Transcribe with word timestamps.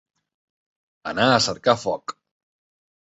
Anar 1.13 1.27
a 1.35 1.43
cercar 1.49 1.77
foc. 1.85 2.17